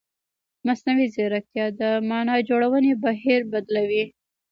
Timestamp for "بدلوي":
3.51-4.05